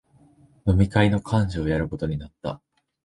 [0.65, 2.59] 飲み会の幹事をやることになった